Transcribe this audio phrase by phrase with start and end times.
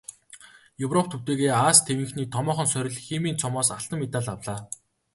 [0.85, 4.59] Европ төдийгүй Ази тивийнхний томоохон сорил "Химийн цом"-оос алтан медаль авлаа.